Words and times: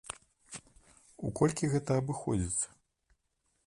У 1.27 1.33
колькі 1.41 1.71
гэта 1.77 1.91
абыходзіцца? 2.05 2.67